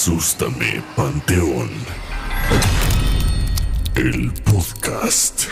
[0.00, 1.68] Asústame, Panteón.
[3.94, 5.44] El podcast.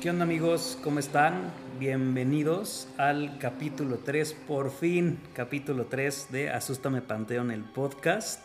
[0.00, 0.76] ¿Qué onda amigos?
[0.82, 1.52] ¿Cómo están?
[1.78, 8.44] Bienvenidos al capítulo 3, por fin, capítulo 3 de Asústame Panteón, el podcast.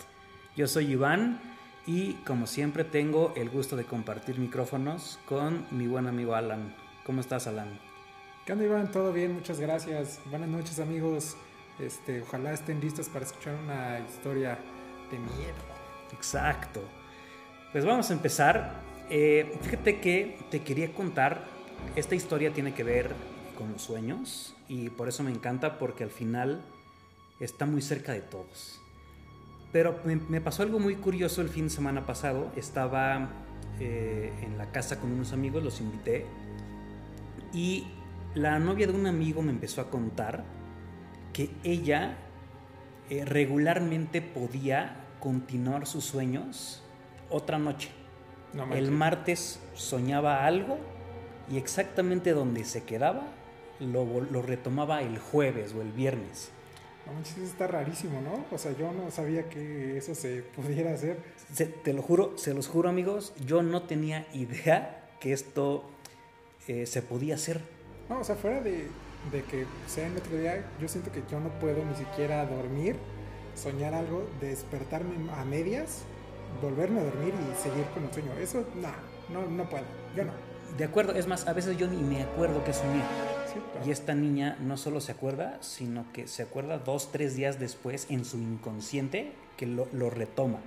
[0.56, 1.42] Yo soy Iván
[1.88, 6.76] y como siempre tengo el gusto de compartir micrófonos con mi buen amigo Alan.
[7.04, 7.80] ¿Cómo estás Alan?
[8.46, 8.92] ¿Qué onda Iván?
[8.92, 9.34] ¿Todo bien?
[9.34, 10.20] Muchas gracias.
[10.30, 11.36] Buenas noches amigos.
[11.80, 14.58] Este, ojalá estén listos para escuchar una historia
[15.12, 15.76] de miedo.
[16.14, 16.82] Exacto.
[17.72, 18.82] Pues vamos a empezar.
[19.10, 21.46] Eh, fíjate que te quería contar,
[21.96, 23.14] esta historia tiene que ver
[23.58, 26.62] con los sueños y por eso me encanta porque al final
[27.40, 28.82] está muy cerca de todos.
[29.72, 32.50] Pero me, pasó algo muy curioso el fin de semana pasado.
[32.56, 33.30] Estaba
[33.80, 36.26] eh, en la casa con unos amigos, los invité
[37.52, 37.86] y
[38.36, 40.46] la novia de un amigo me empezó a contar
[41.36, 42.16] que ella
[43.10, 46.82] eh, regularmente podía continuar sus sueños
[47.30, 47.90] otra noche.
[48.54, 50.78] No El martes soñaba algo
[51.52, 53.24] y exactamente donde se quedaba
[53.82, 56.52] lo, lo retomaba el jueves o el viernes.
[57.06, 58.46] No manches, está rarísimo, ¿no?
[58.50, 61.18] O sea, yo no sabía que eso se pudiera hacer.
[61.54, 65.84] Se- te lo juro, se los juro amigos, yo no tenía idea que esto
[66.70, 67.60] eh, se podía hacer.
[68.10, 68.88] No, o sea, fuera de,
[69.32, 72.96] de que sea en otro día, yo siento que yo no puedo ni siquiera dormir,
[73.56, 76.04] soñar algo, despertarme a medias,
[76.62, 78.32] volverme a dormir y seguir con el sueño.
[78.40, 78.92] Eso, no,
[79.34, 79.86] no, no puedo.
[80.16, 80.34] Yo no.
[80.78, 83.02] De acuerdo, es más, a veces yo ni me acuerdo que soñé.
[83.54, 87.60] Sí, Y esta niña no solo se acuerda, sino que se acuerda dos, tres días
[87.60, 90.60] después en su inconsciente que lo, lo retoma.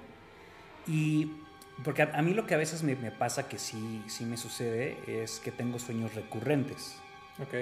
[0.86, 1.33] Y
[1.84, 4.36] porque a, a mí lo que a veces me, me pasa que sí, sí me
[4.36, 6.97] sucede es que tengo sueños recurrentes.
[7.41, 7.55] Ok.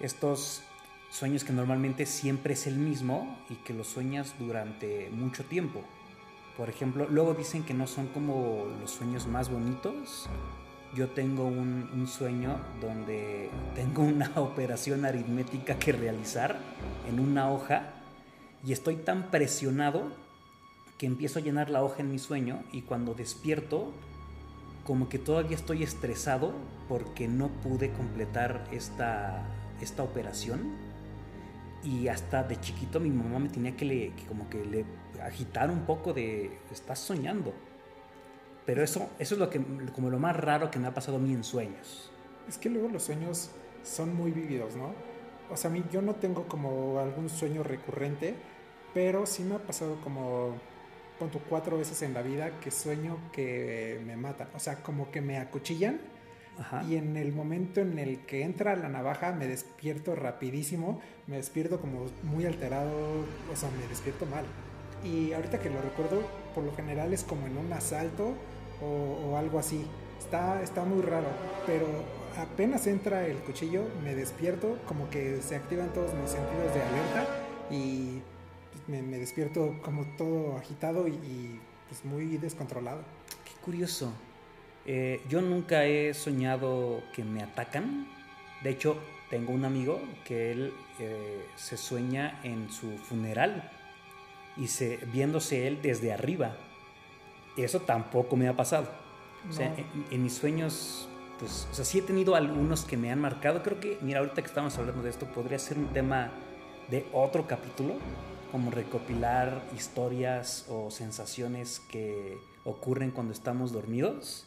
[0.00, 0.62] Estos
[1.10, 5.82] sueños que normalmente siempre es el mismo y que los sueñas durante mucho tiempo.
[6.56, 10.28] Por ejemplo, luego dicen que no son como los sueños más bonitos.
[10.94, 16.58] Yo tengo un, sueño donde tengo una operación aritmética que realizar
[17.08, 17.92] en una hoja
[18.64, 20.12] y estoy tan presionado
[20.98, 23.92] que empiezo a llenar la hoja en mi sueño y cuando despierto
[24.84, 26.54] como que todavía estoy estresado
[26.88, 29.44] porque no pude completar esta,
[29.80, 30.60] esta operación
[31.84, 34.84] y hasta de chiquito mi mamá me tenía que, le, como que
[35.22, 37.52] agitar un poco de estás soñando
[38.66, 39.62] pero eso, eso es lo que,
[39.94, 42.10] como lo más raro que me ha pasado a mí en sueños
[42.48, 43.50] Es que luego los sueños
[43.84, 44.92] son muy vívidos, ¿no?
[45.50, 48.34] O sea, a mí yo no tengo como algún sueño recurrente,
[48.92, 50.56] pero sí me ha pasado como,
[51.48, 54.48] cuatro veces en la vida que sueño que me matan.
[54.56, 56.00] O sea, como que me acuchillan
[56.58, 56.84] Ajá.
[56.88, 61.80] y en el momento en el que entra la navaja me despierto rapidísimo, me despierto
[61.80, 62.90] como muy alterado,
[63.52, 64.44] o sea, me despierto mal.
[65.04, 66.22] Y ahorita que lo recuerdo,
[66.54, 68.34] por lo general es como en un asalto
[68.80, 69.84] o, o algo así.
[70.18, 71.28] Está, está muy raro,
[71.66, 71.86] pero
[72.36, 77.26] apenas entra el cuchillo, me despierto, como que se activan todos mis sentidos de alerta
[77.70, 78.22] y
[78.88, 83.02] me, me despierto como todo agitado y, y, pues muy descontrolado.
[83.44, 84.12] Qué curioso.
[84.86, 88.06] Eh, yo nunca he soñado que me atacan.
[88.62, 88.96] De hecho,
[89.30, 93.70] tengo un amigo que él eh, se sueña en su funeral
[94.56, 96.56] y se, viéndose él desde arriba.
[97.56, 98.88] Eso tampoco me ha pasado.
[99.48, 99.76] O sea, No.
[99.76, 101.08] en, en mis sueños,
[101.38, 103.62] pues, o sea, sí he tenido algunos que me han marcado.
[103.62, 106.30] Creo que, mira, ahorita que estamos hablando de esto, podría ser un tema
[106.90, 107.94] de otro capítulo,
[108.52, 114.46] como recopilar historias o sensaciones que ocurren cuando estamos dormidos.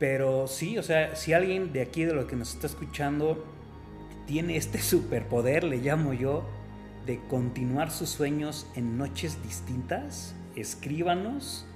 [0.00, 3.44] Pero sí, o sea, si alguien de aquí, de lo que nos está escuchando,
[4.26, 6.42] tiene este superpoder, le llamo yo,
[7.04, 11.66] de continuar sus sueños en noches distintas, escríbanos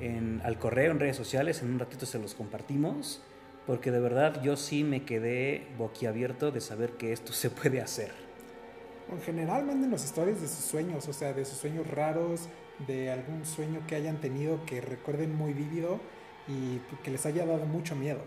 [0.00, 3.22] en, al correo, en redes sociales, en un ratito se los compartimos,
[3.66, 8.10] porque de verdad yo sí me quedé boquiabierto de saber que esto se puede hacer.
[9.12, 12.48] En general, manden las historias de sus sueños, o sea, de sus sueños raros,
[12.88, 16.00] de algún sueño que hayan tenido que recuerden muy vívido
[16.50, 18.20] y que les haya dado mucho miedo.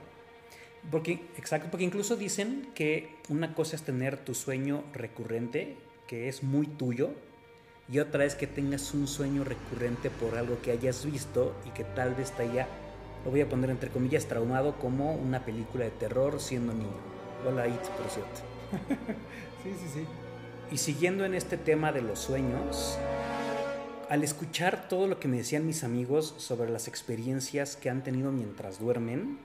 [0.91, 5.77] Porque, exacto, porque incluso dicen que una cosa es tener tu sueño recurrente,
[6.07, 7.11] que es muy tuyo,
[7.91, 11.83] y otra es que tengas un sueño recurrente por algo que hayas visto y que
[11.83, 12.67] tal vez te haya,
[13.25, 17.13] lo voy a poner entre comillas, traumado como una película de terror siendo niño.
[17.47, 18.41] Hola, It, por cierto.
[19.63, 20.05] Sí, sí, sí.
[20.73, 22.97] Y siguiendo en este tema de los sueños,
[24.09, 28.31] al escuchar todo lo que me decían mis amigos sobre las experiencias que han tenido
[28.31, 29.37] mientras duermen,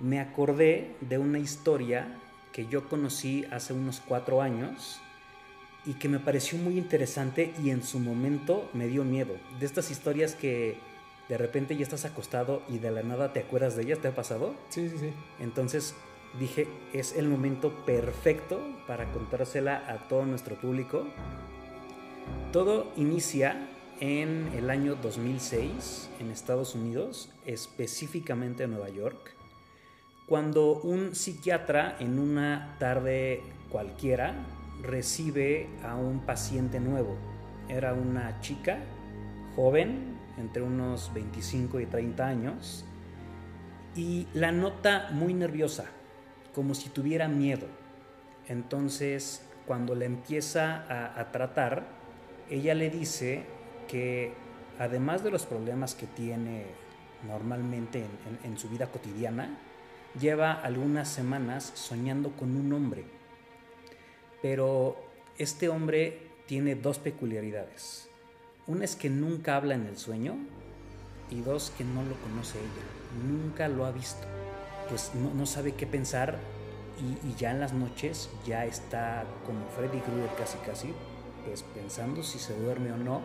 [0.00, 2.18] me acordé de una historia
[2.52, 5.00] que yo conocí hace unos cuatro años
[5.84, 9.36] y que me pareció muy interesante y en su momento me dio miedo.
[9.60, 10.78] De estas historias que
[11.28, 14.14] de repente ya estás acostado y de la nada te acuerdas de ellas, ¿te ha
[14.14, 14.54] pasado?
[14.68, 15.10] Sí, sí, sí.
[15.38, 15.94] Entonces
[16.38, 21.06] dije, es el momento perfecto para contársela a todo nuestro público.
[22.52, 23.68] Todo inicia
[24.00, 29.34] en el año 2006 en Estados Unidos, específicamente en Nueva York,
[30.26, 34.34] cuando un psiquiatra en una tarde cualquiera
[34.82, 37.16] recibe a un paciente nuevo.
[37.68, 38.78] Era una chica
[39.54, 42.84] joven, entre unos 25 y 30 años,
[43.94, 45.86] y la nota muy nerviosa,
[46.54, 47.66] como si tuviera miedo.
[48.48, 51.86] Entonces, cuando la empieza a, tratar,
[52.50, 53.46] ella le dice
[53.86, 54.32] que
[54.78, 56.66] además de los problemas que tiene
[57.26, 58.04] normalmente
[58.44, 59.58] en su vida cotidiana,
[60.20, 63.04] lleva algunas semanas soñando con un hombre
[64.46, 64.96] pero
[65.38, 68.08] este hombre tiene dos peculiaridades.
[68.68, 70.36] Una es que nunca habla en el sueño
[71.30, 74.26] y dos que no lo conoce ella, nunca lo ha visto.
[74.88, 76.38] Pues no, sabe qué pensar
[77.24, 80.94] y, ya en las noches ya está como Freddy Krueger casi casi,
[81.44, 83.22] pues pensando si se duerme o no,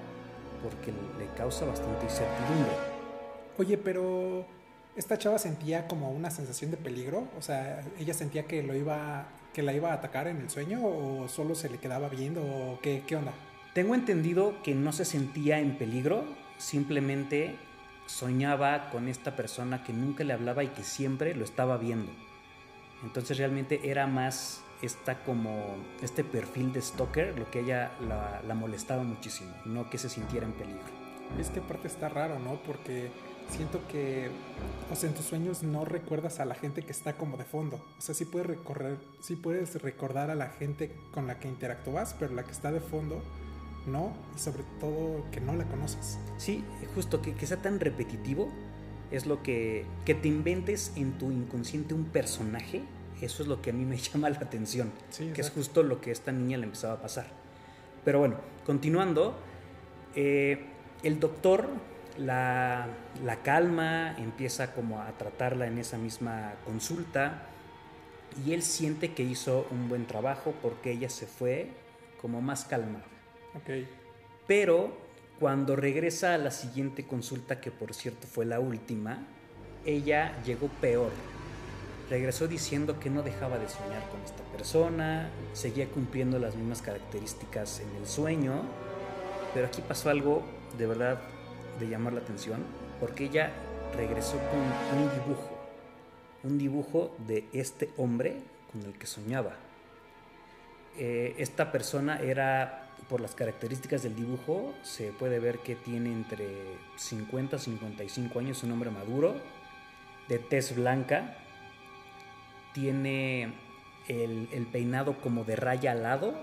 [0.62, 2.72] porque le causa bastante incertidumbre.
[3.58, 4.46] Oye, pero
[4.96, 9.28] esta chava sentía como una sensación de peligro, o sea, ella sentía que lo iba
[9.54, 12.80] que la iba a atacar en el sueño o solo se le quedaba viendo o
[12.82, 13.34] qué, qué onda?
[13.74, 16.24] Tengo entendido que no se sentía en peligro,
[16.58, 17.56] simplemente
[18.06, 22.12] soñaba con esta persona que nunca le hablaba y que siempre lo estaba viendo.
[23.04, 28.54] Entonces realmente era más esta como este perfil de stalker lo que ella la, la
[28.56, 31.02] molestaba muchísimo, no que se sintiera en peligro.
[31.40, 32.62] Es que aparte está raro, ¿no?
[32.64, 33.12] Porque
[33.52, 34.30] siento que,
[34.92, 37.78] o sea, en tus sueños no recuerdas a la gente que está como de fondo.
[37.98, 42.16] O sea, sí puedes, recorrer, sí puedes recordar a la gente con la que interactúas,
[42.20, 43.22] pero la que está de fondo,
[43.86, 44.14] no.
[44.36, 46.18] Y sobre todo que no la conoces.
[46.38, 46.64] Sí,
[46.96, 48.50] justo que, que sea tan repetitivo
[49.12, 52.84] es lo que, que te inventes en tu inconsciente un personaje.
[53.22, 54.92] Eso es lo que a mí me llama la atención.
[55.34, 57.28] que es justo lo que a esta niña le empezaba a pasar.
[58.04, 59.38] Pero bueno, continuando,
[60.16, 60.66] eh,
[61.04, 61.70] el doctor
[62.18, 62.88] la,
[63.44, 67.44] calma, empieza como a tratarla en esa misma consulta
[68.46, 71.70] y él siente que hizo un buen trabajo porque ella se fue
[72.22, 73.06] como más calmada.
[74.48, 74.98] Pero
[75.40, 79.26] cuando regresa a la siguiente consulta, que por cierto fue la última,
[79.86, 81.12] ella llegó peor.
[82.12, 87.80] Regresó diciendo que no dejaba de soñar con esta persona, seguía cumpliendo las mismas características
[87.80, 88.64] en el sueño,
[89.54, 90.44] pero aquí pasó algo
[90.78, 91.22] de verdad
[91.80, 92.66] de llamar la atención
[93.00, 93.54] porque ella
[93.96, 95.58] regresó con un dibujo,
[96.44, 98.42] un dibujo de este hombre
[98.74, 99.54] con el que soñaba.
[100.98, 106.76] Eh, esta persona era, por las características del dibujo, se puede ver que tiene entre
[106.98, 109.36] 50 y 55 años, un hombre maduro,
[110.28, 111.38] de tez blanca,
[112.74, 113.54] tiene
[114.08, 116.34] el, el peinado como de raya al lado,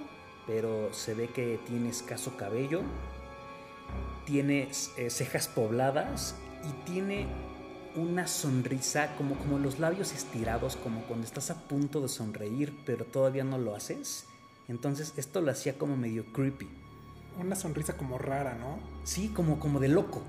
[0.47, 2.83] pero se ve que tiene escaso cabello,
[4.25, 6.35] tiene eh, cejas pobladas
[6.69, 7.27] y tiene
[7.97, 13.05] una sonrisa como, como los labios estirados, como cuando estás a punto de sonreír, pero
[13.05, 14.27] todavía no lo haces.
[14.69, 16.69] Entonces esto lo hacía como medio creepy.
[17.41, 18.79] Una sonrisa como rara, ¿no?
[19.05, 20.23] Sí, como, como de loco.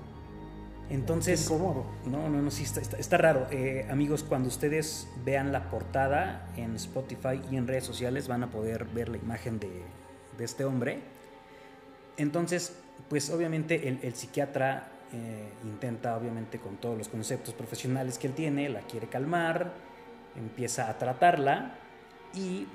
[0.90, 1.44] Entonces...
[1.44, 1.86] incómodo.
[2.04, 3.46] No, no, no, sí, está, está, raro.
[3.50, 8.50] Eh, amigos, cuando ustedes vean la portada en Spotify y en redes sociales van a
[8.50, 9.70] poder ver la imagen de,
[10.36, 11.00] de este hombre.
[12.16, 12.74] Entonces,
[13.08, 18.68] pues obviamente el, psiquiatra eh, intenta, obviamente con todos los conceptos profesionales que él tiene,
[18.68, 19.72] la quiere calmar,
[20.36, 21.74] empieza a tratarla
[22.34, 22.66] y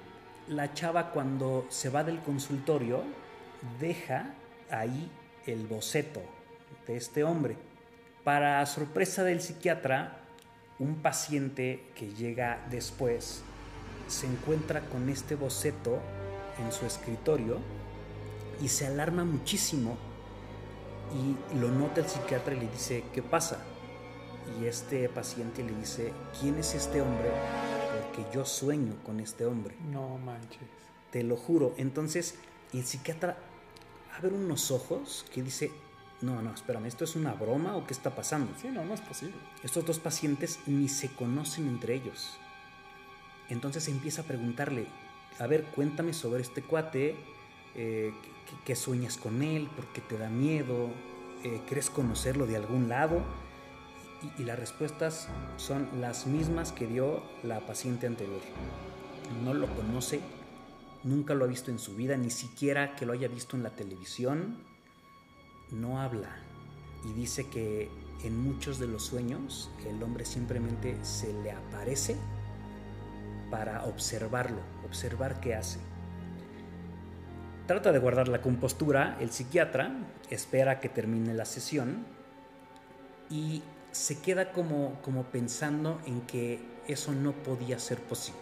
[0.48, 3.04] la chava cuando se va del consultorio
[3.80, 4.34] deja
[4.70, 5.12] ahí
[5.46, 6.22] el boceto
[6.88, 7.56] de este hombre.
[8.26, 10.18] Para sorpresa del psiquiatra,
[10.80, 13.44] un paciente que llega después
[14.08, 16.00] se encuentra con este boceto
[16.58, 17.60] en su escritorio
[18.64, 19.96] y se alarma muchísimo
[21.14, 23.60] y lo nota el psiquiatra y le dice, ¿qué pasa?
[24.60, 27.30] Y este paciente le dice, ¿quién es este hombre?
[27.94, 29.76] Porque yo sueño con este hombre.
[29.92, 30.62] No manches.
[31.12, 31.76] Te lo juro.
[31.78, 32.34] Entonces
[32.74, 33.38] el psiquiatra
[34.18, 35.70] abre unos ojos que dice,
[36.22, 38.52] no, no, espérame, ¿esto es una broma o qué está pasando?
[38.62, 39.36] Sí, no, no es posible.
[39.64, 42.38] Estos dos pacientes ni se conocen entre ellos.
[43.50, 44.88] Entonces empieza a preguntarle,
[45.40, 47.16] a ver, cuéntame sobre este cuate,
[47.76, 48.14] eh,
[48.64, 49.68] ¿Qué, sueñas con él?
[49.76, 50.90] ¿Por qué te da miedo?
[51.44, 53.22] Eh, ¿Crees conocerlo de algún lado?
[54.38, 58.42] Y, las respuestas son las mismas que dio la paciente anterior.
[59.44, 60.22] No lo conoce,
[61.04, 63.72] nunca lo ha visto en su vida, ni siquiera que lo haya visto en la
[63.72, 64.58] televisión,
[65.76, 66.30] no habla.
[67.06, 67.90] Y dice que
[68.24, 72.16] en muchos de los sueños el hombre simplemente se le aparece
[73.52, 75.80] para observarlo, observar qué hace.
[77.68, 79.92] Trata de guardar la compostura, el psiquiatra
[80.30, 82.06] espera que termine la sesión
[83.30, 88.40] y se queda como, como pensando en que eso no podía ser posible.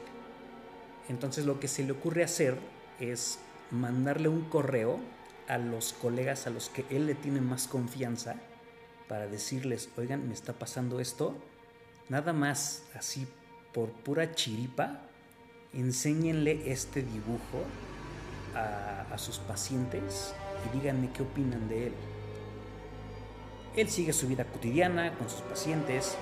[1.10, 2.58] Entonces lo que se le ocurre hacer
[3.00, 3.40] es
[3.72, 5.00] mandarle un correo
[5.48, 8.36] a los colegas a los que él le tiene más confianza
[9.08, 11.36] para decirles, oigan, me está pasando esto,
[12.10, 13.28] nada más así
[13.74, 15.02] por pura chiripa,
[15.74, 17.64] enséñenle este dibujo
[18.56, 20.34] a, sus pacientes
[20.66, 21.94] y díganme qué opinan de él.
[23.76, 26.16] Él sigue su vida cotidiana con sus pacientes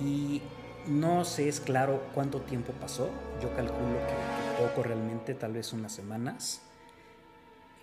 [0.00, 0.42] y
[0.86, 3.10] no se es claro cuánto tiempo pasó.
[3.42, 6.62] Yo calculo que poco realmente, tal vez unas semanas.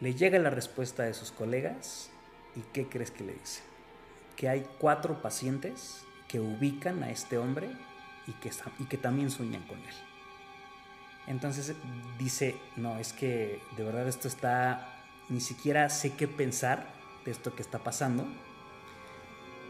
[0.04, 2.10] Le llega la respuesta de sus colegas
[2.58, 3.62] y ¿qué crees que le dice?
[4.36, 7.70] Que hay cuatro pacientes que ubican a este hombre
[8.28, 9.96] y que, y que también sueñan con él.
[11.26, 11.74] Entonces
[12.20, 14.94] dice, no, es que de verdad esto está,
[15.30, 16.86] ni siquiera sé qué pensar
[17.24, 18.26] de esto que está pasando.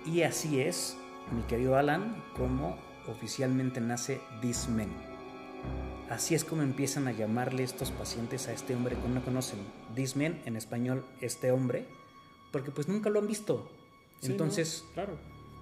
[0.03, 0.97] Y así es,
[1.31, 4.67] mi querido Alan, como oficialmente nace This.
[6.09, 9.59] Así es como empiezan a llamarle estos pacientes a este hombre que no conocen.
[9.95, 11.87] This Man, en español, este hombre,
[12.51, 13.71] porque pues nunca lo han visto.
[14.19, 15.17] Sí, Entonces, no, claro.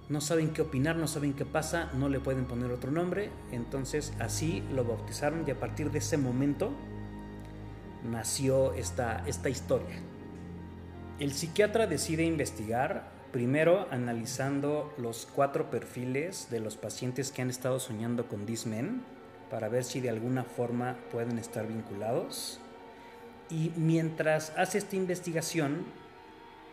[0.08, 3.30] no saben qué opinar, no saben qué pasa, no le pueden poner otro nombre.
[3.50, 6.72] Entonces, así lo bautizaron y a partir de ese momento
[8.04, 10.02] nació esta, esta historia.
[11.18, 17.80] El psiquiatra decide investigar Primero, analizando los cuatro perfiles de los pacientes que han estado
[17.80, 19.02] soñando con Dismen
[19.52, 22.58] para ver si de alguna forma pueden estar vinculados.
[23.50, 25.84] Y mientras hace esta investigación,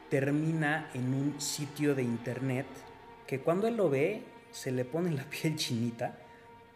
[0.09, 2.65] termina en un sitio de internet
[3.27, 6.19] que cuando él lo ve se le pone la piel chinita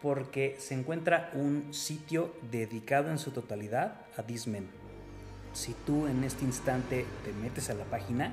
[0.02, 4.68] porque se encuentra un sitio dedicado en su totalidad a Dismen.
[5.54, 8.30] Si tú en este instante te metes a la página,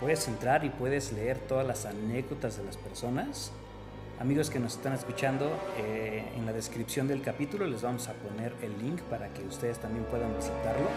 [0.00, 3.52] puedes entrar y puedes leer todas las anécdotas de las personas.
[4.18, 8.54] Amigos que nos están escuchando, eh, en la descripción del capítulo les vamos a poner
[8.62, 10.88] el link para que ustedes también puedan visitarlo.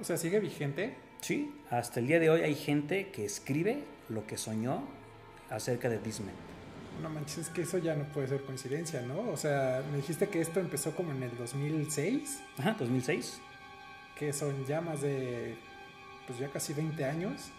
[0.00, 0.94] O sea, ¿sigue vigente?
[1.20, 4.84] Sí, hasta el día de hoy hay gente que escribe lo que soñó
[5.50, 6.32] acerca de Disney.
[7.02, 9.28] No manches, es que eso ya no puede ser coincidencia, ¿no?
[9.32, 12.40] O sea, me dijiste que esto empezó como en el 2006.
[12.58, 13.40] Ajá, 2006.
[14.16, 15.56] Que son ya más de,
[16.28, 17.50] pues ya casi 20 años.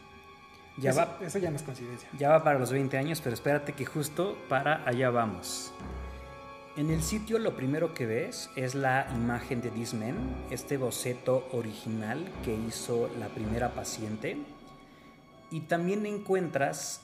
[0.78, 2.08] Ya eso, va, eso ya no es coincidencia.
[2.18, 5.74] ya va para los 20 años, pero espérate que justo para allá vamos.
[6.78, 10.16] En el sitio lo primero que ves es la imagen de Dismen,
[10.52, 14.38] este boceto original que hizo la primera paciente.
[15.50, 17.02] Y también encuentras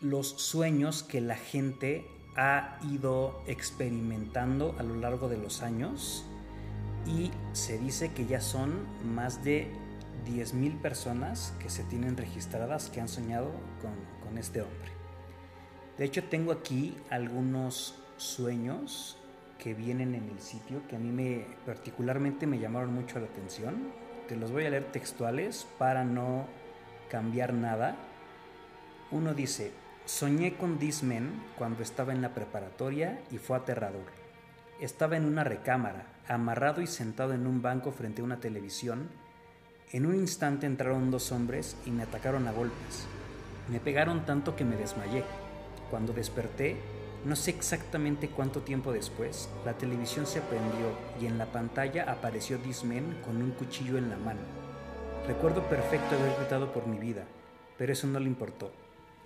[0.00, 6.24] los sueños que la gente ha ido experimentando a lo largo de los años.
[7.06, 9.70] Y se dice que ya son más de
[10.24, 13.50] 10.000 personas que se tienen registradas que han soñado
[13.80, 13.94] con,
[14.26, 14.92] con este hombre.
[15.98, 19.18] De hecho, tengo aquí algunos sueños
[19.62, 23.92] que vienen en el sitio que a mí me particularmente me llamaron mucho la atención.
[24.26, 26.46] Te los voy a leer textuales para no
[27.08, 27.94] cambiar nada.
[29.12, 29.70] Uno dice,
[30.04, 34.06] soñé con Dismen cuando estaba en la preparatoria y fue aterrador.
[34.80, 39.10] Estaba en una recámara, amarrado y sentado en un banco frente a una televisión.
[39.90, 43.06] En un instante entraron dos hombres y me atacaron a golpes.
[43.68, 45.24] Me pegaron tanto que me desmayé.
[45.90, 46.76] Cuando desperté,
[47.24, 50.88] no sé exactamente cuánto tiempo después, la televisión se prendió
[51.20, 54.40] y en la pantalla apareció Dismen con un cuchillo en la mano.
[55.26, 57.24] Recuerdo perfecto haber gritado por mi vida,
[57.78, 58.72] pero eso no le importó.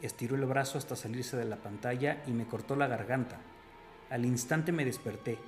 [0.02, 3.38] Estiró el brazo hasta salirse de la pantalla y me cortó la garganta.
[4.10, 5.38] Al instante me desperté.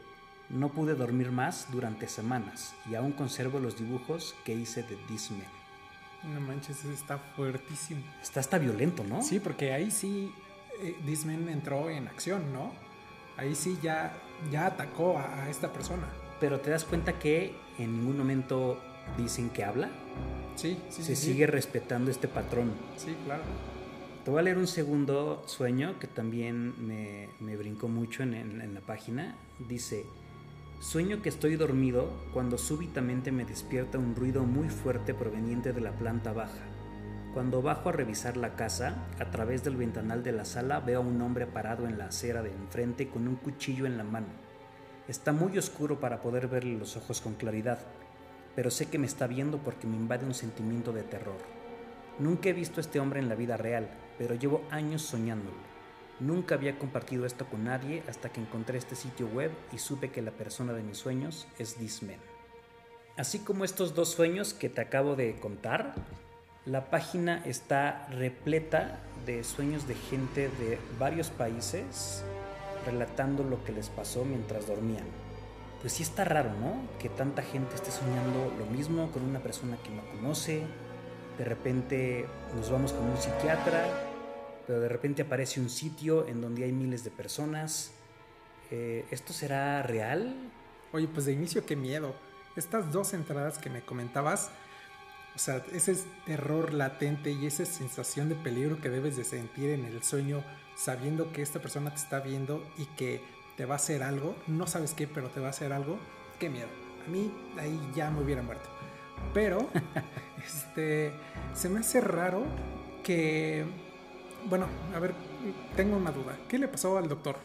[0.51, 5.45] No pude dormir más durante semanas y aún conservo los dibujos que hice de Dismen.
[6.35, 8.01] No manches, está fuertísimo.
[8.23, 9.23] Está hasta violento, ¿no?
[9.23, 10.33] Sí, porque ahí sí
[10.83, 12.73] eh, Disman entró en acción, ¿no?
[13.37, 14.13] Ahí sí ya,
[14.51, 16.09] ya atacó a, a, esta persona.
[16.41, 18.81] Pero te das cuenta que en ningún momento
[19.17, 19.91] dicen que habla.
[20.57, 21.51] Sí, sí, Se sí, sigue sí.
[21.53, 22.73] respetando este patrón.
[22.97, 23.43] Sí, claro.
[24.25, 28.61] Te voy a leer un segundo sueño que también me, me brincó mucho en, en,
[28.61, 29.37] en la página.
[29.69, 30.05] Dice,
[30.81, 35.93] sueño que estoy dormido cuando súbitamente me despierta un ruido muy fuerte proveniente de la
[35.93, 36.65] planta baja.
[37.35, 41.05] Cuando bajo a revisar la casa, a través del ventanal de la sala veo a
[41.05, 44.29] un hombre parado en la acera de enfrente con un cuchillo en la mano.
[45.09, 47.81] Está muy oscuro para poder verle los ojos con claridad,
[48.55, 51.39] pero sé que me está viendo porque me invade un sentimiento de terror.
[52.19, 55.78] Nunca he visto a este hombre en la vida real, pero llevo años soñándolo.
[56.21, 60.21] Nunca había compartido esto con nadie hasta que encontré este sitio web y supe que
[60.21, 62.03] la persona de mis sueños es This.
[63.17, 65.95] Así como estos dos sueños que te acabo de contar,
[66.65, 72.25] la página está repleta de sueños de gente de varios países
[72.85, 75.07] relatando lo que les pasó mientras dormían.
[75.81, 76.81] Pues sí está raro, ¿no?
[76.99, 80.63] Que tanta gente esté soñando lo mismo con una persona que no conoce.
[81.39, 84.08] De repente nos vamos con un psiquiatra,
[84.69, 87.91] pero de repente aparece un sitio en donde hay miles de personas.
[88.71, 90.37] Eh, ¿Esto será real?
[90.93, 92.15] Oye, pues de inicio qué miedo.
[92.55, 94.51] Estas dos entradas que me comentabas,
[95.35, 95.97] o sea, ese
[96.27, 100.45] terror latente y esa sensación de peligro que debes de sentir en el sueño
[100.77, 103.23] sabiendo que esta persona te está viendo y que
[103.57, 105.99] te va a hacer algo, no sabes qué, pero te va a hacer algo,
[106.39, 106.69] qué miedo.
[107.07, 108.69] A mí ahí ya me hubiera muerto.
[109.33, 109.67] Pero,
[110.47, 111.15] este,
[111.55, 112.45] se me hace raro
[113.03, 113.88] que,
[114.49, 115.15] bueno, a ver,
[115.77, 116.39] tengo una duda.
[116.49, 117.37] ¿Qué le pasó al doctor?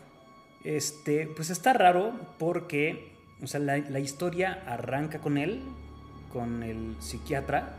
[0.64, 5.62] Este, pues está raro porque, o sea, la, la historia arranca con él,
[6.32, 7.76] con el psiquiatra,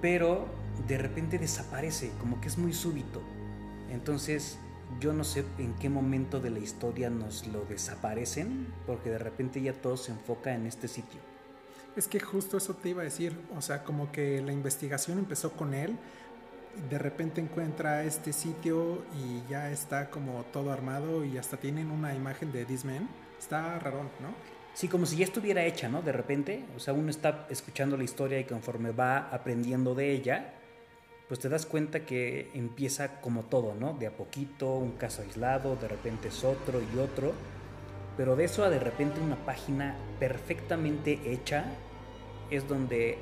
[0.00, 0.46] pero
[0.86, 3.22] de repente desaparece, como que es muy súbito.
[3.90, 4.58] Entonces,
[5.00, 9.60] yo no sé en qué momento de la historia nos lo desaparecen, porque de repente
[9.60, 11.20] ya todo se enfoca en este sitio.
[11.96, 15.52] Es que justo eso te iba a decir, o sea, como que la investigación empezó
[15.52, 15.96] con él,
[16.88, 22.14] de repente encuentra este sitio y ya está como todo armado y hasta tienen una
[22.14, 23.08] imagen de This Man.
[23.38, 24.54] Está raro, ¿no?
[24.74, 26.02] Sí, como si ya estuviera hecha, ¿no?
[26.02, 30.54] De repente, o sea, uno está escuchando la historia y conforme va aprendiendo de ella,
[31.28, 33.94] pues te das cuenta que empieza como todo, ¿no?
[33.94, 37.32] De a poquito, un caso aislado, de repente es otro y otro,
[38.16, 41.64] pero de eso a de repente una página perfectamente hecha
[42.50, 43.18] es donde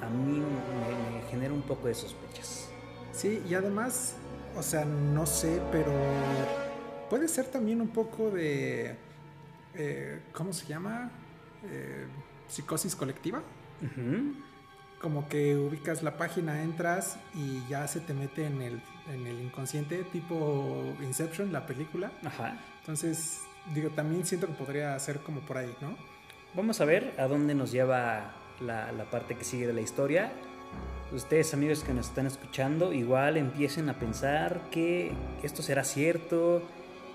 [0.00, 2.70] a mí me genera un poco de sospechas.
[3.14, 4.16] Sí, y además,
[4.56, 5.92] o sea, no sé, pero
[7.08, 8.96] puede ser también un poco de,
[9.74, 11.10] eh, ¿cómo se llama?
[11.70, 12.06] Eh,
[12.48, 13.42] psicosis colectiva.
[15.00, 19.40] Como que ubicas la página, entras y ya se te mete en el, en el
[19.42, 22.10] inconsciente, tipo Inception, la película.
[22.24, 22.58] Ajá.
[22.80, 23.42] Entonces,
[23.74, 25.96] digo, también siento que podría ser como por ahí, ¿no?
[26.54, 30.32] Vamos a ver a dónde nos lleva la, la parte que sigue de la historia.
[31.12, 35.12] Ustedes, amigos que nos están escuchando, igual empiecen a pensar que
[35.42, 36.62] esto será cierto,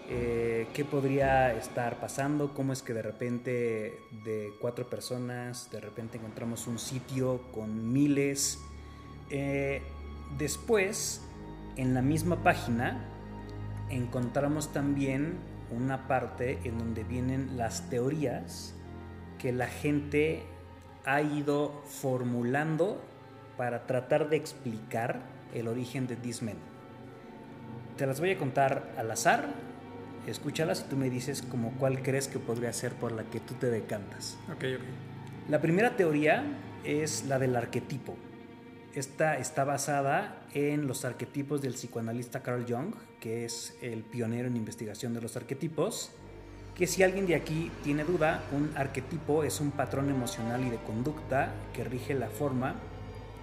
[0.08, 6.18] eh, qué podría estar pasando, cómo es que de repente de cuatro personas, de repente
[6.18, 8.60] encontramos un sitio con miles.
[9.32, 9.82] Eh,
[10.38, 11.22] después,
[11.76, 13.06] en la misma página,
[13.90, 15.40] encontramos también
[15.72, 18.76] una parte en donde vienen las teorías
[19.40, 20.44] que la gente
[21.06, 23.02] ha ido formulando
[23.60, 25.20] para tratar de explicar
[25.54, 26.56] el origen de Dismen.
[27.98, 29.50] Te las voy a contar al azar,
[30.28, 33.56] escúchalas y tú me dices como cuál crees que podría ser por la que tú
[33.56, 34.38] te decantas.
[34.46, 35.50] Ok, ok.
[35.50, 36.46] La primera teoría
[36.86, 38.16] es la del arquetipo.
[38.96, 44.56] Esta está basada en los arquetipos del psicoanalista Carl Jung, que es el pionero en
[44.56, 46.12] investigación de los arquetipos.
[46.76, 50.78] Que si alguien de aquí tiene duda, un arquetipo es un patrón emocional y de
[50.78, 52.76] conducta que rige la forma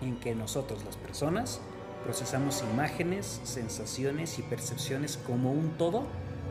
[0.00, 1.60] en que nosotros, las personas,
[2.04, 6.06] procesamos imágenes, sensaciones y percepciones como un todo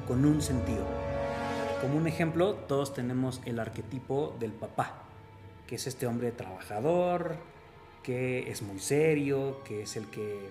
[0.07, 0.85] con un sentido.
[1.81, 5.03] Como un ejemplo, todos tenemos el arquetipo del papá,
[5.67, 7.37] que es este hombre trabajador,
[8.03, 10.49] que es muy serio, que es el que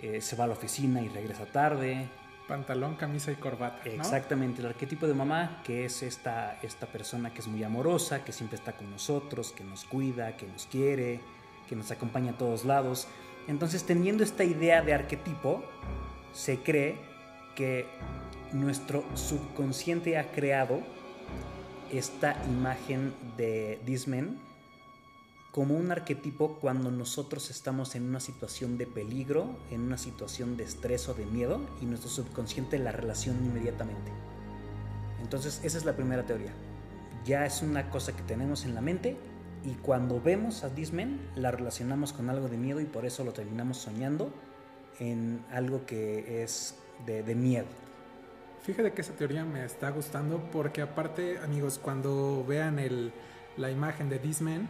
[0.00, 2.08] eh, se va a la oficina y regresa tarde.
[2.46, 3.82] Pantalón, camisa y corbata.
[3.84, 3.90] ¿no?
[3.90, 8.32] Exactamente, el arquetipo de mamá, que es esta, esta persona que es muy amorosa, que
[8.32, 11.20] siempre está con nosotros, que nos cuida, que nos quiere,
[11.68, 13.06] que nos acompaña a todos lados.
[13.48, 15.62] Entonces, teniendo esta idea de arquetipo,
[16.32, 16.96] se cree
[17.54, 17.86] que
[18.52, 20.80] nuestro subconsciente ha creado
[21.90, 24.38] esta imagen de Dismen
[25.52, 30.64] como un arquetipo cuando nosotros estamos en una situación de peligro, en una situación de
[30.64, 34.12] estrés o de miedo y nuestro subconsciente la relaciona inmediatamente.
[35.22, 36.52] Entonces esa es la primera teoría.
[37.24, 39.16] Ya es una cosa que tenemos en la mente
[39.64, 43.32] y cuando vemos a Dismen la relacionamos con algo de miedo y por eso lo
[43.32, 44.32] terminamos soñando
[44.98, 47.66] en algo que es de, de miedo.
[48.62, 53.12] Fíjate que esa teoría me está gustando porque aparte, amigos, cuando vean el,
[53.56, 54.68] la imagen de This Man,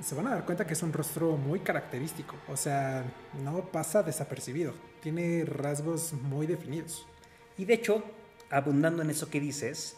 [0.00, 2.36] se van a dar cuenta que es un rostro muy característico.
[2.48, 3.04] O sea,
[3.42, 4.72] no pasa desapercibido.
[5.02, 7.06] Tiene rasgos muy definidos.
[7.56, 8.02] Y de hecho,
[8.50, 9.96] abundando en eso que dices,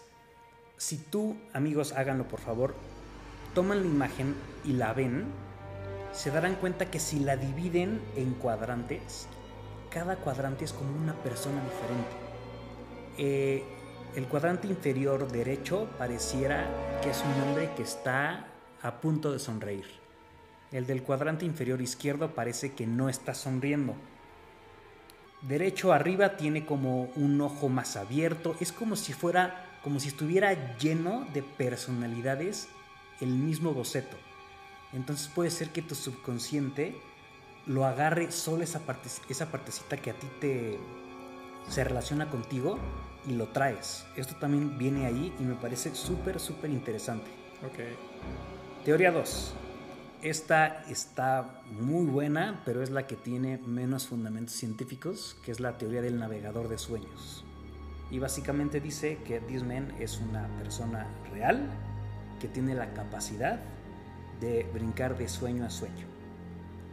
[0.77, 2.75] si tú, amigos, háganlo por favor,
[3.57, 4.35] toman la imagen
[4.66, 5.25] y la ven,
[6.12, 9.29] se darán cuenta que si la dividen en cuadrantes,
[9.88, 12.11] cada cuadrante es como una persona diferente.
[13.16, 13.64] Eh,
[14.14, 16.66] el cuadrante inferior derecho pareciera
[17.03, 18.49] que es un hombre que está
[18.83, 19.87] a punto de sonreír.
[20.71, 23.95] El del cuadrante inferior izquierdo parece que no está sonriendo.
[25.40, 28.55] Derecho arriba tiene como un ojo más abierto.
[28.61, 32.69] Es como si fuera, como si estuviera lleno de personalidades
[33.20, 34.16] el mismo boceto.
[34.92, 36.96] Entonces puede ser que tu subconsciente
[37.66, 40.79] lo agarre solo esa, parte, esa partecita que a ti te
[41.68, 42.79] se relaciona contigo
[43.26, 44.07] y lo traes.
[44.16, 47.26] Esto también viene ahí y me parece súper, súper interesante.
[47.64, 48.85] Ok.
[48.85, 49.55] Teoría 2.
[50.22, 55.76] Esta está muy buena, pero es la que tiene menos fundamentos científicos, que es la
[55.76, 57.44] teoría del navegador de sueños.
[58.11, 61.68] Y básicamente dice que Disman es una persona real
[62.38, 63.61] que tiene la capacidad
[64.40, 66.07] de brincar de sueño a sueño.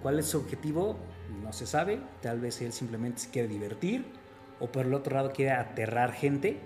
[0.01, 0.97] ¿Cuál es su objetivo?
[1.41, 2.01] No se sabe.
[2.21, 4.05] Tal vez él simplemente se quiere divertir
[4.59, 6.57] o por el otro lado quiere aterrar gente,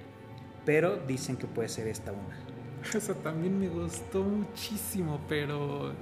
[0.66, 2.38] pero dicen que puede ser esta una.
[2.94, 5.94] Eso también me gustó muchísimo, pero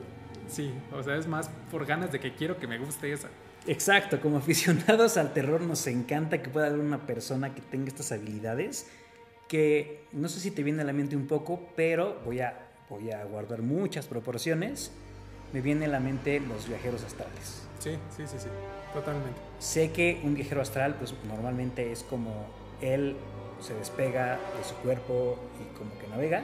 [0.48, 3.30] sí, o sea, es más por ganas de que quiero que me guste esa.
[3.68, 8.12] Exacto, como aficionados al terror nos encanta que pueda haber una persona que tenga estas
[8.12, 8.88] habilidades,
[9.48, 13.12] que no sé si te viene a la mente un poco, pero voy a, voy
[13.12, 14.92] a guardar muchas proporciones.
[15.54, 17.64] Me viene a la mente los viajeros astrales.
[17.80, 18.48] Sí, sí, sí, sí,
[18.94, 19.40] totalmente.
[19.60, 22.48] Sé que un viajero astral, pues normalmente es como
[22.82, 23.16] él
[23.60, 26.44] se despega de su cuerpo y como que navega.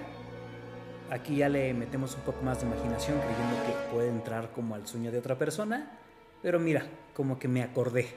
[1.10, 4.88] Aquí ya le metemos un poco más de imaginación creyendo que puede entrar como al
[4.88, 6.00] sueño de otra persona.
[6.42, 8.08] Pero mira, como que me acordé.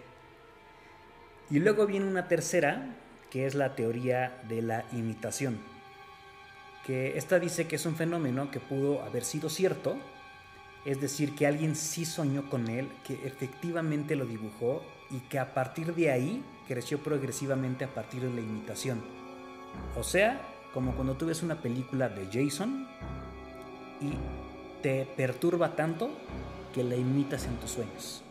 [1.50, 2.94] Y luego viene una tercera,
[3.34, 5.58] que es la teoría de la imitación.
[6.86, 9.96] Que esta dice que es un fenómeno que pudo haber sido cierto,
[10.84, 15.52] es decir, que alguien sí soñó con él, que efectivamente lo dibujó y que a
[15.52, 19.02] partir de ahí creció progresivamente a partir de la imitación.
[19.96, 20.40] O sea,
[20.72, 22.86] como cuando tú ves una película de Jason
[24.00, 24.12] y
[24.80, 26.08] te perturba tanto
[26.72, 28.22] que la imitas en tus sueños.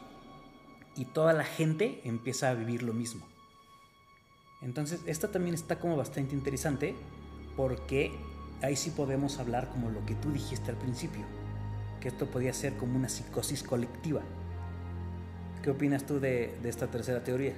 [0.95, 3.32] Y toda la gente empieza a vivir lo mismo.
[4.63, 6.95] Entonces, esta también está como bastante interesante
[7.55, 8.11] porque
[8.61, 11.23] ahí sí podemos hablar como lo que tú dijiste al principio,
[11.99, 14.21] que esto podía ser como una psicosis colectiva.
[15.61, 17.53] ¿Qué opinas tú de, de esta tercera teoría?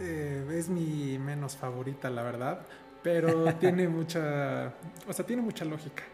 [0.00, 2.60] Eh, es mi menos favorita, la verdad,
[3.02, 4.72] pero tiene mucha,
[5.08, 6.04] o sea, tiene mucha lógica.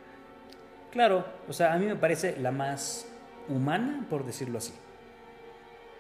[0.91, 3.07] Claro, o sea, a mí me parece la más
[3.49, 4.73] humana, por decirlo así.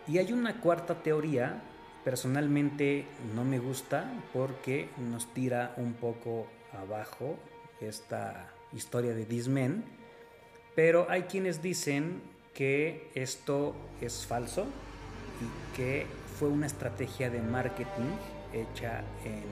[0.06, 1.62] Y hay una cuarta teoría,
[2.04, 7.36] personalmente no me gusta porque nos tira un poco abajo
[7.80, 9.84] esta historia de Dismen,
[10.74, 12.20] pero hay quienes dicen
[12.52, 14.66] que esto es falso
[15.40, 16.06] y que
[16.38, 18.10] fue una estrategia de marketing
[18.52, 19.42] hecha en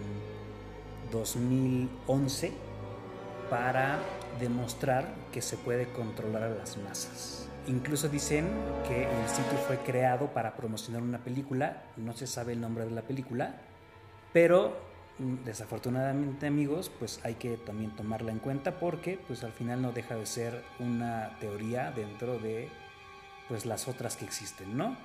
[1.11, 2.53] 2011
[3.51, 3.99] para
[4.41, 7.49] demostrar que se puede controlar a las masas.
[7.67, 8.49] Incluso dicen
[8.89, 12.91] que el sitio fue creado para promocionar una película, no se sabe el nombre de
[12.91, 13.55] la película,
[14.33, 14.77] pero
[15.19, 19.93] mm, desafortunadamente amigos, pues hay que también tomarla en cuenta porque pues al final no
[19.93, 22.69] deja de ser una teoría dentro de
[23.49, 24.97] pues las otras que existen, ¿no?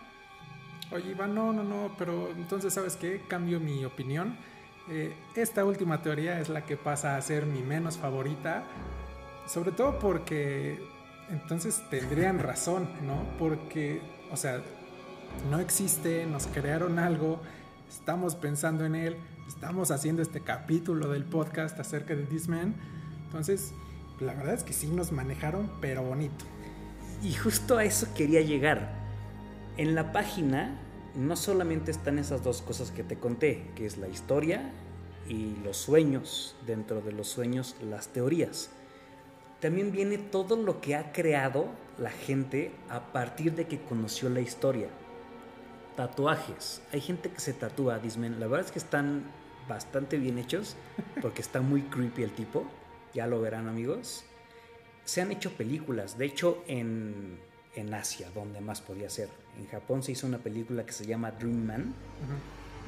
[0.91, 3.21] Oye, Iván, no, no, no, pero entonces, ¿sabes qué?
[3.27, 4.37] Cambio mi opinión.
[4.89, 8.63] Eh, esta última teoría es la que pasa a ser mi menos favorita,
[9.47, 10.79] sobre todo porque
[11.29, 13.25] entonces tendrían razón, ¿no?
[13.37, 14.61] Porque, o sea,
[15.49, 17.39] no existe, nos crearon algo,
[17.89, 22.75] estamos pensando en él, estamos haciendo este capítulo del podcast acerca de This Man,
[23.27, 23.73] entonces,
[24.19, 26.45] la verdad es que sí nos manejaron, pero bonito.
[27.21, 28.89] Y justo a eso quería llegar.
[29.75, 30.79] En la página
[31.15, 34.71] no solamente están esas dos cosas que te conté, que es la historia
[35.27, 38.69] y los sueños, dentro de los sueños las teorías.
[39.59, 41.67] También viene todo lo que ha creado
[41.97, 44.87] la gente a partir de que conoció la historia.
[45.95, 46.81] Tatuajes.
[46.93, 48.39] Hay gente que se tatúa, Dismen.
[48.39, 49.23] La verdad es que están
[49.67, 50.75] bastante bien hechos
[51.21, 52.65] porque está muy creepy el tipo.
[53.13, 54.23] Ya lo verán amigos.
[55.05, 56.19] Se han hecho películas.
[56.19, 57.39] De hecho, en,
[57.75, 59.29] en Asia, donde más podía ser.
[59.57, 61.95] En Japón se hizo una película que se llama Dream Man.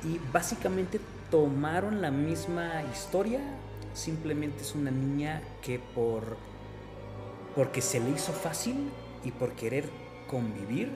[0.04, 1.00] Y básicamente
[1.32, 3.40] tomaron la misma historia.
[3.96, 6.38] Simplemente es una niña que por
[7.56, 8.90] porque se le hizo fácil
[9.24, 9.90] y por querer
[10.28, 10.92] convivir,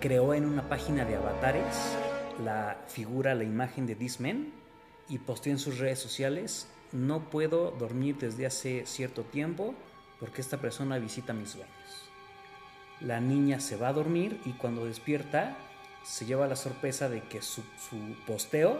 [0.00, 1.96] creó en una página de avatares
[2.44, 4.18] la figura, la imagen de This
[5.08, 9.74] y posteó en sus redes sociales no puedo dormir desde hace cierto tiempo
[10.18, 11.70] porque esta persona visita mis sueños.
[13.00, 15.56] La niña se va a dormir y cuando despierta
[16.02, 17.62] se lleva la sorpresa de que su
[18.26, 18.78] posteo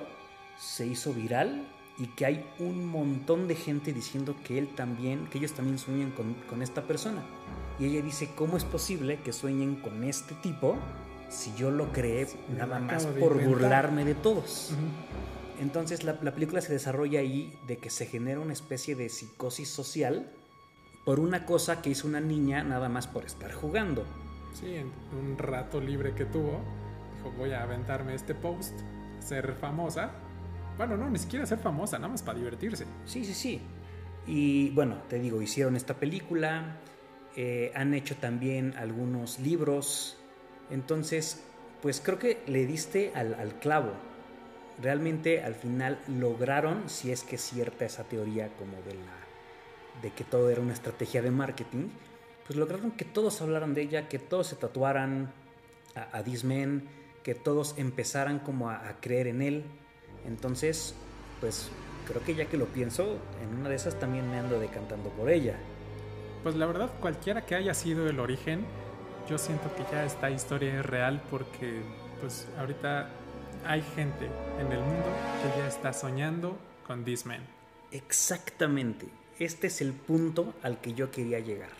[0.59, 1.67] se hizo viral
[2.01, 6.11] y que hay un montón de gente diciendo que él también, que ellos también sueñan
[6.13, 7.23] con, con esta persona.
[7.79, 10.77] Y ella dice, ¿cómo es posible que sueñen con este tipo
[11.29, 13.49] si yo lo creé me nada más por inventar".
[13.49, 14.71] burlarme de todos?
[14.73, 15.63] Ujú.
[15.63, 19.69] Entonces la, la película se desarrolla ahí de que se genera una especie de psicosis
[19.69, 20.33] social
[21.05, 24.07] por una cosa que hizo una niña nada más por estar jugando.
[24.55, 26.61] Sí, en un rato libre que tuvo,
[27.15, 28.73] dijo, voy a aventarme este post,
[29.19, 30.13] ser famosa.
[30.81, 32.87] Bueno, no, ni siquiera ser famosa, nada más para divertirse.
[33.05, 33.61] Sí, sí, sí.
[34.27, 36.79] Y bueno, te digo, hicieron esta película,
[37.37, 40.17] eh, han hecho también algunos libros,
[40.71, 41.45] entonces,
[41.83, 43.93] pues creo que le diste al, al clavo.
[44.81, 50.11] Realmente al final lograron, si es que es cierta esa teoría como de la de
[50.13, 51.89] que todo era una estrategia de marketing,
[52.47, 55.31] pues lograron que todos hablaran de ella, que todos se tatuaran
[55.95, 56.25] a, a
[57.23, 59.65] que todos empezaran como a creer en él.
[60.27, 60.95] Entonces,
[61.41, 61.71] pues
[62.07, 65.31] creo que ya que lo pienso, en una de esas también me ando decantando por
[65.31, 65.57] ella.
[66.43, 68.65] Pues la verdad, cualquiera que haya sido el origen,
[69.29, 71.83] yo siento que ya esta historia es real porque
[72.21, 73.09] pues ahorita
[73.67, 74.27] hay gente
[74.59, 75.07] en el mundo
[75.43, 76.57] que ya está soñando
[76.87, 77.41] con This Man.
[77.93, 79.07] Exactamente.
[79.39, 81.71] Este es el punto al que yo quería llegar.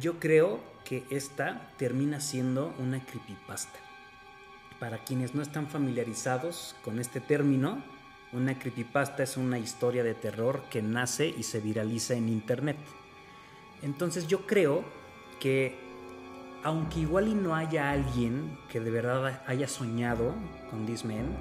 [0.00, 3.85] Yo creo que esta termina siendo una creepypasta.
[4.80, 7.82] Para quienes no están familiarizados con este término,
[8.32, 12.76] una creepypasta es una historia de terror que nace y se viraliza en internet.
[13.82, 14.84] Entonces yo creo
[15.40, 15.78] que
[16.62, 20.34] aunque igual y no haya alguien que de verdad haya soñado
[20.70, 21.36] con This Man,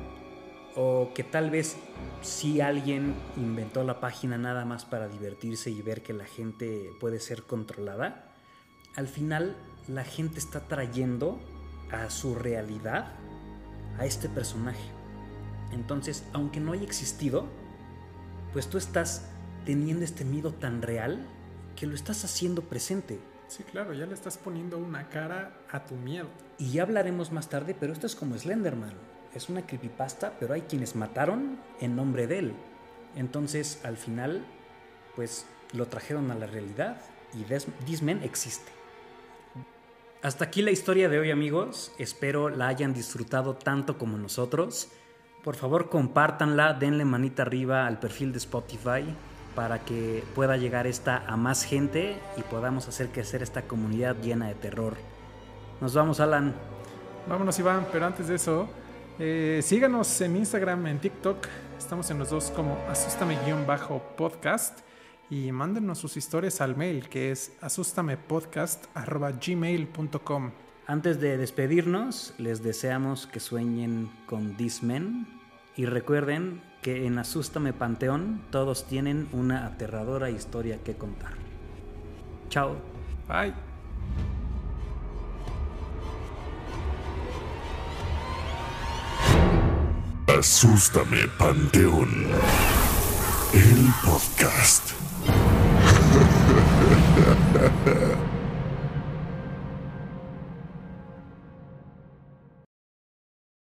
[0.76, 1.78] o que tal vez
[2.21, 7.19] sí alguien inventó la página nada más para divertirse y ver que la gente puede
[7.19, 8.34] ser controlada,
[8.95, 11.39] al final la gente está trayendo
[11.91, 13.13] a su realidad
[13.97, 14.89] a este personaje.
[15.71, 17.47] Entonces, aunque no haya existido,
[18.53, 19.25] pues tú estás
[19.65, 21.25] teniendo este miedo tan real
[21.75, 23.19] que lo estás haciendo presente.
[23.47, 26.27] Sí, claro, ya le estás poniendo una cara a tu miedo.
[26.58, 28.93] Y ya hablaremos más tarde, pero esto es como Slenderman.
[29.34, 32.53] Es una creepypasta, pero hay quienes mataron en nombre de él.
[33.15, 34.45] Entonces, al final,
[35.15, 37.01] pues lo trajeron a la realidad
[37.34, 37.45] y
[37.86, 38.71] Disman existe.
[40.25, 41.91] Hasta aquí la historia de hoy, amigos.
[41.99, 44.89] Espero la hayan disfrutado tanto como nosotros.
[45.43, 49.05] Por favor, compártanla, denle manita arriba al perfil de Spotify
[49.53, 54.47] para que pueda llegar esta a más gente y podamos hacer crecer esta comunidad llena
[54.47, 54.95] de terror.
[55.79, 56.55] Nos vamos, Alan.
[57.29, 58.67] Vámonos, Iván, pero antes de eso,
[59.19, 61.45] eh, síganos en Instagram, en TikTok.
[61.77, 64.79] Estamos en los dos como asústame-podcast.
[65.29, 70.51] Y mándenos sus historias al mail que es asustamepodcast.gmail.com.
[70.88, 75.27] Antes de despedirnos, les deseamos que sueñen con Dismen
[75.75, 81.33] y recuerden que en Asústame Panteón todos tienen una aterradora historia que contar.
[82.49, 82.75] Chao.
[83.27, 83.55] Bye.
[90.27, 92.27] Asústame Panteón.
[93.53, 95.05] El podcast.
[97.56, 98.35] Ha ha ha.